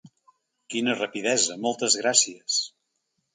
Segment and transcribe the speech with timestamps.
[0.73, 2.59] Quina rapidesa, moltes gràcies.